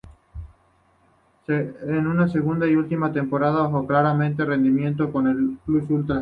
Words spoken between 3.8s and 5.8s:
claramente su rendimiento con el